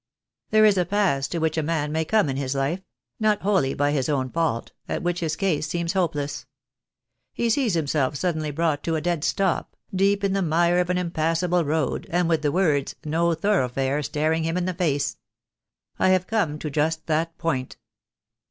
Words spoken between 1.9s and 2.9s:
may come in his life—